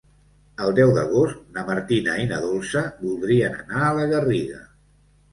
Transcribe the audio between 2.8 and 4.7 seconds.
voldrien anar a la Garriga.